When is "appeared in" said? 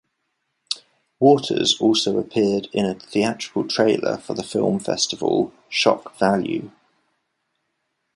2.17-2.87